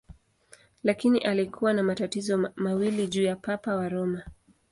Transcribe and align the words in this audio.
Lakini 0.83 1.19
alikuwa 1.19 1.73
na 1.73 1.83
matatizo 1.83 2.51
mawili 2.55 3.07
juu 3.07 3.23
ya 3.23 3.35
Papa 3.35 3.75
wa 3.75 3.89
Roma. 3.89 4.23